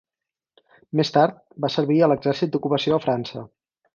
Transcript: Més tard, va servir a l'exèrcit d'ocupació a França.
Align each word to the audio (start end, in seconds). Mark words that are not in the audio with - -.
Més 1.01 1.11
tard, 1.17 1.35
va 1.65 1.71
servir 1.75 1.99
a 2.01 2.09
l'exèrcit 2.11 2.55
d'ocupació 2.55 2.97
a 2.97 3.01
França. 3.07 3.47